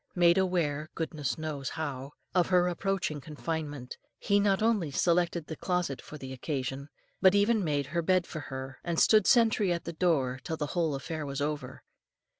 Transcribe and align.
Made 0.15 0.39
aware, 0.39 0.89
goodness 0.95 1.37
knows 1.37 1.69
how, 1.77 2.13
of 2.33 2.47
her 2.47 2.67
approaching 2.67 3.21
confinement, 3.21 3.97
he 4.17 4.39
not 4.39 4.63
only 4.63 4.89
selected 4.89 5.45
the 5.45 5.55
closet 5.55 6.01
for 6.01 6.17
the 6.17 6.33
occasion, 6.33 6.89
but 7.21 7.35
even 7.35 7.63
made 7.63 7.85
her 7.93 8.01
bed 8.01 8.25
for 8.25 8.39
her, 8.39 8.79
and 8.83 8.99
stood 8.99 9.27
sentry 9.27 9.71
at 9.71 9.83
the 9.83 9.93
door 9.93 10.39
till 10.43 10.57
the 10.57 10.65
whole 10.73 10.95
affair 10.95 11.23
was 11.23 11.39
over. 11.39 11.83